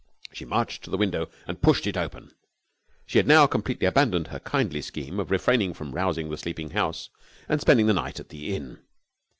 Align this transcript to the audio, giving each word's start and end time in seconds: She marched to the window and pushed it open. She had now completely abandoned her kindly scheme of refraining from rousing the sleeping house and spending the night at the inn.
She 0.33 0.45
marched 0.45 0.81
to 0.83 0.89
the 0.89 0.97
window 0.97 1.29
and 1.45 1.61
pushed 1.61 1.85
it 1.85 1.95
open. 1.95 2.31
She 3.05 3.19
had 3.19 3.27
now 3.27 3.45
completely 3.45 3.85
abandoned 3.85 4.29
her 4.29 4.39
kindly 4.39 4.81
scheme 4.81 5.19
of 5.19 5.29
refraining 5.29 5.75
from 5.75 5.91
rousing 5.91 6.27
the 6.31 6.37
sleeping 6.37 6.71
house 6.71 7.11
and 7.47 7.61
spending 7.61 7.85
the 7.85 7.93
night 7.93 8.19
at 8.19 8.29
the 8.29 8.55
inn. 8.55 8.79